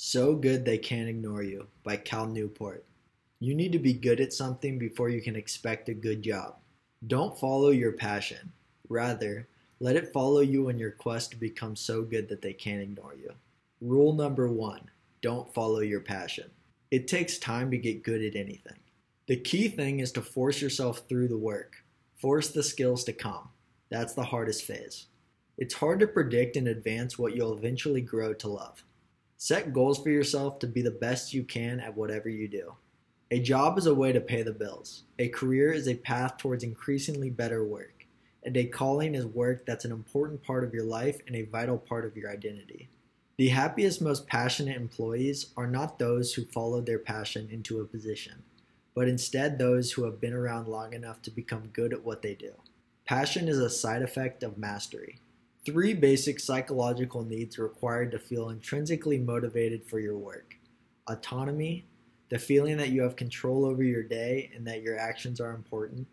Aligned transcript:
So 0.00 0.36
Good 0.36 0.64
They 0.64 0.78
Can't 0.78 1.08
Ignore 1.08 1.42
You 1.42 1.66
by 1.82 1.96
Cal 1.96 2.24
Newport. 2.24 2.84
You 3.40 3.52
need 3.52 3.72
to 3.72 3.80
be 3.80 3.92
good 3.92 4.20
at 4.20 4.32
something 4.32 4.78
before 4.78 5.08
you 5.08 5.20
can 5.20 5.34
expect 5.34 5.88
a 5.88 5.92
good 5.92 6.22
job. 6.22 6.54
Don't 7.08 7.36
follow 7.36 7.70
your 7.70 7.90
passion. 7.90 8.52
Rather, 8.88 9.48
let 9.80 9.96
it 9.96 10.12
follow 10.12 10.38
you 10.38 10.68
on 10.68 10.78
your 10.78 10.92
quest 10.92 11.32
to 11.32 11.36
become 11.36 11.74
so 11.74 12.02
good 12.02 12.28
that 12.28 12.40
they 12.40 12.52
can't 12.52 12.80
ignore 12.80 13.16
you. 13.16 13.32
Rule 13.80 14.12
number 14.12 14.46
one 14.46 14.88
don't 15.20 15.52
follow 15.52 15.80
your 15.80 16.00
passion. 16.00 16.48
It 16.92 17.08
takes 17.08 17.36
time 17.38 17.68
to 17.72 17.76
get 17.76 18.04
good 18.04 18.22
at 18.22 18.36
anything. 18.36 18.78
The 19.26 19.34
key 19.34 19.66
thing 19.66 19.98
is 19.98 20.12
to 20.12 20.22
force 20.22 20.62
yourself 20.62 21.08
through 21.08 21.26
the 21.26 21.36
work, 21.36 21.74
force 22.14 22.50
the 22.50 22.62
skills 22.62 23.02
to 23.02 23.12
come. 23.12 23.48
That's 23.88 24.14
the 24.14 24.22
hardest 24.22 24.62
phase. 24.62 25.06
It's 25.56 25.74
hard 25.74 25.98
to 25.98 26.06
predict 26.06 26.56
in 26.56 26.68
advance 26.68 27.18
what 27.18 27.34
you'll 27.34 27.58
eventually 27.58 28.00
grow 28.00 28.32
to 28.34 28.48
love. 28.48 28.84
Set 29.40 29.72
goals 29.72 30.02
for 30.02 30.10
yourself 30.10 30.58
to 30.58 30.66
be 30.66 30.82
the 30.82 30.90
best 30.90 31.32
you 31.32 31.44
can 31.44 31.78
at 31.78 31.96
whatever 31.96 32.28
you 32.28 32.48
do. 32.48 32.74
A 33.30 33.38
job 33.38 33.78
is 33.78 33.86
a 33.86 33.94
way 33.94 34.10
to 34.10 34.20
pay 34.20 34.42
the 34.42 34.50
bills. 34.50 35.04
A 35.20 35.28
career 35.28 35.72
is 35.72 35.86
a 35.86 35.94
path 35.94 36.38
towards 36.38 36.64
increasingly 36.64 37.30
better 37.30 37.64
work. 37.64 38.04
And 38.42 38.56
a 38.56 38.64
calling 38.64 39.14
is 39.14 39.26
work 39.26 39.64
that's 39.64 39.84
an 39.84 39.92
important 39.92 40.42
part 40.42 40.64
of 40.64 40.74
your 40.74 40.84
life 40.84 41.20
and 41.28 41.36
a 41.36 41.44
vital 41.44 41.78
part 41.78 42.04
of 42.04 42.16
your 42.16 42.28
identity. 42.28 42.88
The 43.36 43.50
happiest, 43.50 44.02
most 44.02 44.26
passionate 44.26 44.76
employees 44.76 45.52
are 45.56 45.68
not 45.68 46.00
those 46.00 46.34
who 46.34 46.44
followed 46.44 46.86
their 46.86 46.98
passion 46.98 47.48
into 47.48 47.80
a 47.80 47.84
position, 47.84 48.42
but 48.92 49.06
instead 49.06 49.56
those 49.56 49.92
who 49.92 50.02
have 50.02 50.20
been 50.20 50.34
around 50.34 50.66
long 50.66 50.94
enough 50.94 51.22
to 51.22 51.30
become 51.30 51.70
good 51.72 51.92
at 51.92 52.04
what 52.04 52.22
they 52.22 52.34
do. 52.34 52.54
Passion 53.04 53.46
is 53.46 53.58
a 53.58 53.70
side 53.70 54.02
effect 54.02 54.42
of 54.42 54.58
mastery. 54.58 55.20
Three 55.68 55.92
basic 55.92 56.40
psychological 56.40 57.22
needs 57.22 57.58
required 57.58 58.10
to 58.12 58.18
feel 58.18 58.48
intrinsically 58.48 59.18
motivated 59.18 59.84
for 59.84 60.00
your 60.00 60.16
work 60.16 60.56
autonomy, 61.06 61.84
the 62.30 62.38
feeling 62.38 62.78
that 62.78 62.88
you 62.88 63.02
have 63.02 63.16
control 63.16 63.66
over 63.66 63.82
your 63.82 64.02
day 64.02 64.50
and 64.54 64.66
that 64.66 64.80
your 64.80 64.98
actions 64.98 65.42
are 65.42 65.50
important, 65.50 66.06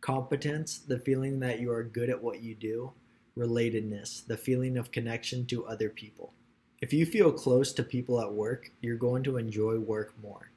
competence, 0.00 0.78
the 0.78 0.98
feeling 0.98 1.40
that 1.40 1.60
you 1.60 1.70
are 1.70 1.82
good 1.82 2.08
at 2.08 2.22
what 2.22 2.42
you 2.42 2.54
do, 2.54 2.90
relatedness, 3.36 4.26
the 4.26 4.36
feeling 4.38 4.78
of 4.78 4.90
connection 4.90 5.44
to 5.44 5.66
other 5.66 5.90
people. 5.90 6.32
If 6.80 6.94
you 6.94 7.04
feel 7.04 7.32
close 7.32 7.74
to 7.74 7.82
people 7.82 8.18
at 8.18 8.32
work, 8.32 8.70
you're 8.80 8.96
going 8.96 9.24
to 9.24 9.36
enjoy 9.36 9.78
work 9.78 10.14
more. 10.22 10.52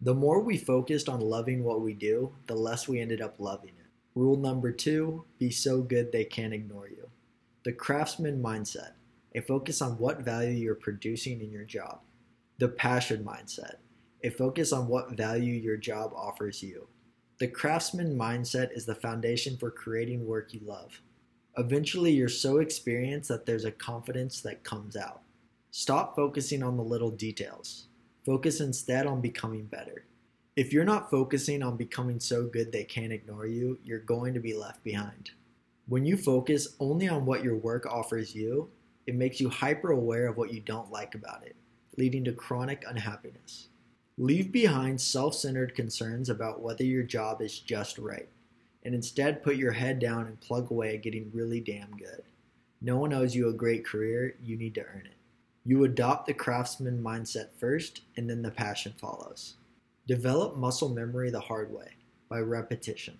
The 0.00 0.14
more 0.14 0.40
we 0.40 0.56
focused 0.56 1.10
on 1.10 1.20
loving 1.20 1.62
what 1.62 1.82
we 1.82 1.92
do, 1.92 2.32
the 2.46 2.54
less 2.54 2.88
we 2.88 3.00
ended 3.00 3.20
up 3.20 3.34
loving 3.38 3.74
it. 3.78 3.90
Rule 4.14 4.38
number 4.38 4.72
two 4.72 5.24
be 5.38 5.50
so 5.50 5.82
good 5.82 6.10
they 6.10 6.24
can't 6.24 6.54
ignore 6.54 6.88
you. 6.88 7.07
The 7.64 7.72
craftsman 7.72 8.40
mindset, 8.40 8.92
a 9.34 9.40
focus 9.40 9.82
on 9.82 9.98
what 9.98 10.20
value 10.20 10.52
you're 10.52 10.76
producing 10.76 11.40
in 11.40 11.50
your 11.50 11.64
job. 11.64 12.00
The 12.58 12.68
passion 12.68 13.24
mindset, 13.24 13.76
a 14.22 14.30
focus 14.30 14.72
on 14.72 14.86
what 14.86 15.16
value 15.16 15.54
your 15.54 15.76
job 15.76 16.12
offers 16.14 16.62
you. 16.62 16.86
The 17.40 17.48
craftsman 17.48 18.16
mindset 18.16 18.76
is 18.76 18.86
the 18.86 18.94
foundation 18.94 19.56
for 19.56 19.70
creating 19.70 20.24
work 20.24 20.54
you 20.54 20.60
love. 20.64 21.02
Eventually, 21.56 22.12
you're 22.12 22.28
so 22.28 22.58
experienced 22.58 23.28
that 23.28 23.44
there's 23.44 23.64
a 23.64 23.72
confidence 23.72 24.40
that 24.42 24.62
comes 24.62 24.96
out. 24.96 25.22
Stop 25.72 26.14
focusing 26.14 26.62
on 26.62 26.76
the 26.76 26.82
little 26.82 27.10
details. 27.10 27.88
Focus 28.24 28.60
instead 28.60 29.06
on 29.06 29.20
becoming 29.20 29.66
better. 29.66 30.04
If 30.56 30.72
you're 30.72 30.84
not 30.84 31.10
focusing 31.10 31.62
on 31.62 31.76
becoming 31.76 32.20
so 32.20 32.44
good 32.46 32.70
they 32.70 32.84
can't 32.84 33.12
ignore 33.12 33.46
you, 33.46 33.78
you're 33.84 33.98
going 33.98 34.34
to 34.34 34.40
be 34.40 34.54
left 34.54 34.82
behind. 34.84 35.30
When 35.88 36.04
you 36.04 36.18
focus 36.18 36.76
only 36.80 37.08
on 37.08 37.24
what 37.24 37.42
your 37.42 37.56
work 37.56 37.86
offers 37.86 38.34
you, 38.34 38.68
it 39.06 39.14
makes 39.14 39.40
you 39.40 39.48
hyper 39.48 39.90
aware 39.90 40.26
of 40.26 40.36
what 40.36 40.52
you 40.52 40.60
don't 40.60 40.92
like 40.92 41.14
about 41.14 41.46
it, 41.46 41.56
leading 41.96 42.24
to 42.24 42.32
chronic 42.32 42.84
unhappiness. 42.86 43.68
Leave 44.18 44.52
behind 44.52 45.00
self 45.00 45.34
centered 45.34 45.74
concerns 45.74 46.28
about 46.28 46.60
whether 46.60 46.84
your 46.84 47.04
job 47.04 47.40
is 47.40 47.58
just 47.58 47.96
right, 47.96 48.28
and 48.84 48.94
instead 48.94 49.42
put 49.42 49.56
your 49.56 49.72
head 49.72 49.98
down 49.98 50.26
and 50.26 50.38
plug 50.42 50.70
away 50.70 50.94
at 50.94 51.02
getting 51.02 51.30
really 51.32 51.58
damn 51.58 51.92
good. 51.92 52.22
No 52.82 52.98
one 52.98 53.14
owes 53.14 53.34
you 53.34 53.48
a 53.48 53.54
great 53.54 53.86
career, 53.86 54.36
you 54.42 54.58
need 54.58 54.74
to 54.74 54.84
earn 54.84 55.06
it. 55.06 55.16
You 55.64 55.84
adopt 55.84 56.26
the 56.26 56.34
craftsman 56.34 57.02
mindset 57.02 57.54
first, 57.58 58.02
and 58.14 58.28
then 58.28 58.42
the 58.42 58.50
passion 58.50 58.92
follows. 59.00 59.54
Develop 60.06 60.54
muscle 60.54 60.90
memory 60.90 61.30
the 61.30 61.40
hard 61.40 61.72
way 61.72 61.92
by 62.28 62.40
repetition. 62.40 63.16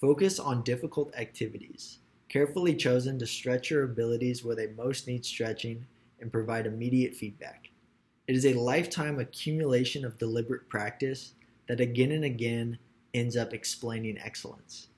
Focus 0.00 0.38
on 0.38 0.62
difficult 0.62 1.12
activities 1.16 1.98
carefully 2.28 2.74
chosen 2.74 3.18
to 3.18 3.26
stretch 3.26 3.70
your 3.70 3.84
abilities 3.84 4.44
where 4.44 4.56
they 4.56 4.68
most 4.68 5.06
need 5.06 5.24
stretching 5.24 5.86
and 6.20 6.32
provide 6.32 6.66
immediate 6.66 7.14
feedback. 7.14 7.70
It 8.26 8.34
is 8.34 8.46
a 8.46 8.54
lifetime 8.54 9.18
accumulation 9.18 10.04
of 10.04 10.18
deliberate 10.18 10.68
practice 10.68 11.34
that 11.68 11.80
again 11.80 12.12
and 12.12 12.24
again 12.24 12.78
ends 13.12 13.36
up 13.36 13.52
explaining 13.52 14.18
excellence. 14.18 14.88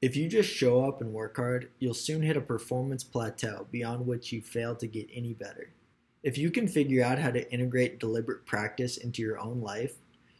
If 0.00 0.16
you 0.16 0.28
just 0.28 0.50
show 0.50 0.84
up 0.84 1.00
and 1.00 1.12
work 1.12 1.36
hard, 1.36 1.70
you'll 1.78 1.94
soon 1.94 2.22
hit 2.22 2.36
a 2.36 2.40
performance 2.40 3.02
plateau 3.02 3.66
beyond 3.70 4.06
which 4.06 4.32
you 4.32 4.40
fail 4.42 4.76
to 4.76 4.86
get 4.86 5.08
any 5.12 5.32
better. 5.32 5.72
If 6.22 6.38
you 6.38 6.50
can 6.50 6.68
figure 6.68 7.04
out 7.04 7.18
how 7.18 7.30
to 7.30 7.52
integrate 7.52 7.98
deliberate 7.98 8.46
practice 8.46 8.96
into 8.96 9.22
your 9.22 9.38
own 9.38 9.60
life, 9.60 9.94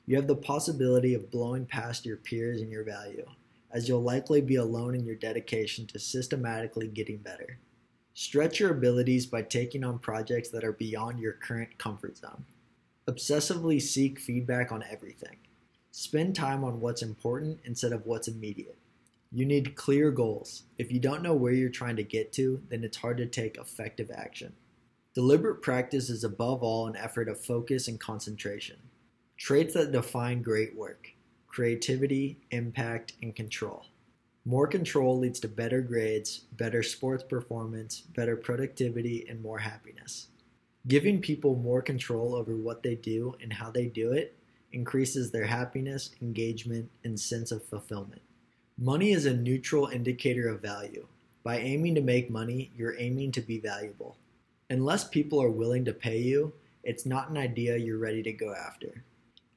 you 0.05 0.17
have 0.17 0.27
the 0.27 0.37
possibility 0.37 1.15
of 1.15 1.31
blowing 1.31 1.67
past 1.67 2.07
your 2.07 2.17
peers 2.17 2.61
in 2.61 2.71
your 2.71 2.85
value 2.85 3.27
as 3.71 3.89
you'll 3.89 4.03
likely 4.03 4.41
be 4.41 4.57
alone 4.57 4.95
in 4.95 5.05
your 5.05 5.15
dedication 5.15 5.87
to 5.87 5.99
systematically 5.99 6.89
getting 6.89 7.19
better. 7.19 7.59
Stretch 8.15 8.61
your 8.61 8.71
abilities 8.71 9.27
by 9.27 9.43
taking 9.43 9.85
on 9.85 9.99
projects 9.99 10.49
that 10.49 10.65
are 10.65 10.73
beyond 10.73 11.19
your 11.19 11.35
current 11.35 11.77
comfort 11.77 12.17
zone. 12.17 12.45
Obsessively 13.07 13.81
seek 13.81 14.19
feedback 14.19 14.73
on 14.73 14.83
everything. 14.91 15.37
Spend 15.91 16.35
time 16.35 16.65
on 16.65 16.81
what's 16.81 17.03
important 17.03 17.61
instead 17.65 17.93
of 17.93 18.07
what's 18.07 18.29
immediate. 18.29 18.79
You 19.33 19.45
need 19.45 19.75
clear 19.75 20.11
goals. 20.11 20.63
If 20.79 20.91
you 20.91 21.01
don't 21.01 21.23
know 21.23 21.35
where 21.35 21.53
you're 21.53 21.69
trying 21.69 21.97
to 21.97 22.03
get 22.03 22.33
to, 22.35 22.63
then 22.69 22.85
it's 22.85 22.97
hard 22.97 23.19
to 23.19 23.27
take 23.27 23.59
effective 23.59 24.11
action. 24.15 24.55
Deliberate 25.15 25.63
practice 25.63 26.09
is 26.09 26.25
above 26.25 26.63
all 26.63 26.87
an 26.87 26.97
effort 26.97 27.29
of 27.29 27.45
focus 27.45 27.89
and 27.89 27.99
concentration, 27.99 28.77
traits 29.37 29.75
that 29.75 29.93
define 29.93 30.43
great 30.43 30.77
work 30.77 31.16
creativity, 31.47 32.39
impact, 32.51 33.15
and 33.23 33.35
control. 33.35 33.87
More 34.45 34.67
control 34.67 35.19
leads 35.19 35.41
to 35.41 35.49
better 35.49 35.81
grades, 35.81 36.45
better 36.53 36.83
sports 36.83 37.25
performance, 37.25 38.01
better 38.01 38.37
productivity, 38.37 39.27
and 39.29 39.43
more 39.43 39.59
happiness. 39.59 40.29
Giving 40.87 41.21
people 41.21 41.57
more 41.57 41.83
control 41.83 42.35
over 42.35 42.57
what 42.57 42.83
they 42.83 42.95
do 42.95 43.35
and 43.43 43.53
how 43.53 43.71
they 43.71 43.87
do 43.87 44.13
it 44.13 44.39
increases 44.73 45.31
their 45.31 45.47
happiness, 45.47 46.11
engagement, 46.23 46.89
and 47.03 47.19
sense 47.19 47.51
of 47.51 47.65
fulfillment. 47.65 48.23
Money 48.79 49.13
is 49.13 49.27
a 49.27 49.35
neutral 49.35 49.89
indicator 49.89 50.49
of 50.49 50.63
value. 50.63 51.07
By 51.43 51.59
aiming 51.59 51.95
to 51.97 52.01
make 52.01 52.31
money, 52.31 52.71
you're 52.77 52.99
aiming 53.01 53.33
to 53.33 53.41
be 53.41 53.59
valuable. 53.59 54.17
Unless 54.71 55.09
people 55.09 55.43
are 55.43 55.51
willing 55.51 55.85
to 55.87 55.93
pay 55.93 56.19
you, 56.19 56.53
it's 56.85 57.07
not 57.07 57.31
an 57.31 57.37
idea 57.37 57.77
you're 57.77 57.99
ready 57.99 58.23
to 58.23 58.33
go 58.33 58.55
after. 58.55 59.03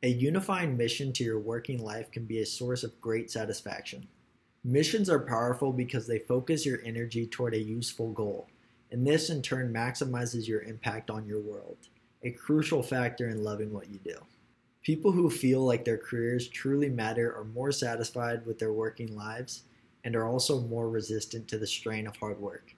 A 0.01 0.07
unifying 0.07 0.77
mission 0.77 1.11
to 1.13 1.25
your 1.25 1.39
working 1.39 1.83
life 1.83 2.09
can 2.09 2.23
be 2.23 2.39
a 2.39 2.45
source 2.45 2.85
of 2.85 3.01
great 3.01 3.29
satisfaction. 3.29 4.07
Missions 4.63 5.09
are 5.09 5.19
powerful 5.19 5.73
because 5.73 6.07
they 6.07 6.19
focus 6.19 6.65
your 6.65 6.79
energy 6.85 7.27
toward 7.27 7.53
a 7.53 7.61
useful 7.61 8.13
goal, 8.13 8.47
and 8.91 9.05
this 9.05 9.29
in 9.29 9.41
turn 9.41 9.73
maximizes 9.73 10.47
your 10.47 10.61
impact 10.61 11.09
on 11.09 11.27
your 11.27 11.41
world, 11.41 11.75
a 12.23 12.31
crucial 12.31 12.81
factor 12.81 13.27
in 13.27 13.43
loving 13.43 13.73
what 13.73 13.89
you 13.89 13.99
do. 13.99 14.15
People 14.83 15.11
who 15.11 15.29
feel 15.29 15.65
like 15.65 15.83
their 15.83 15.97
careers 15.97 16.47
truly 16.47 16.87
matter 16.87 17.35
are 17.35 17.43
more 17.43 17.73
satisfied 17.73 18.45
with 18.45 18.57
their 18.57 18.71
working 18.71 19.17
lives 19.17 19.63
and 20.05 20.15
are 20.15 20.29
also 20.29 20.61
more 20.61 20.89
resistant 20.89 21.45
to 21.49 21.57
the 21.57 21.67
strain 21.67 22.07
of 22.07 22.15
hard 22.15 22.39
work. 22.39 22.73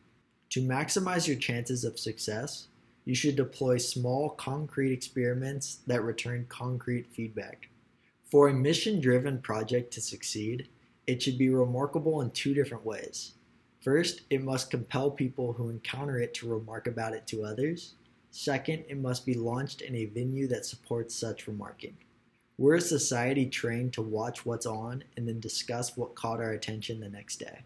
To 0.50 0.62
maximize 0.62 1.28
your 1.28 1.38
chances 1.38 1.84
of 1.84 2.00
success, 2.00 2.68
you 3.06 3.16
should 3.16 3.35
deploy 3.35 3.78
small, 3.78 4.29
concrete 4.29 4.94
experiments 4.94 5.79
that 5.88 6.03
return 6.03 6.45
concrete 6.50 7.07
feedback. 7.12 7.69
For 8.30 8.48
a 8.48 8.53
mission 8.53 9.01
driven 9.01 9.42
project 9.42 9.92
to 9.94 10.01
succeed, 10.01 10.69
it 11.07 11.21
should 11.21 11.38
be 11.38 11.50
remarkable 11.50 12.21
in 12.21 12.31
two 12.31 12.53
different 12.53 12.86
ways. 12.86 13.33
First, 13.81 14.21
it 14.30 14.44
must 14.44 14.69
compel 14.69 15.09
people 15.09 15.53
who 15.53 15.69
encounter 15.69 16.19
it 16.19 16.33
to 16.36 16.48
remark 16.48 16.88
about 16.88 17.13
it 17.13 17.25
to 17.27 17.44
others. 17.44 17.95
Second, 18.30 18.86
it 18.88 18.98
must 18.98 19.25
be 19.25 19.33
launched 19.33 19.81
in 19.81 19.95
a 19.95 20.06
venue 20.06 20.47
that 20.47 20.65
supports 20.65 21.15
such 21.15 21.47
remarking. 21.47 21.97
We're 22.57 22.75
a 22.75 22.81
society 22.81 23.47
trained 23.47 23.94
to 23.94 24.04
watch 24.04 24.45
what's 24.45 24.68
on 24.68 25.04
and 25.18 25.27
then 25.27 25.39
discuss 25.39 25.97
what 25.97 26.15
caught 26.15 26.39
our 26.39 26.51
attention 26.51 27.00
the 27.00 27.09
next 27.09 27.38
day. 27.38 27.63